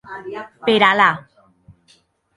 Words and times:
Per 0.69 0.77
Allà! 0.87 1.11